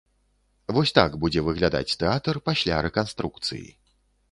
[0.77, 3.65] Вось так будзе выглядаць тэатр пасля рэканструкцыі.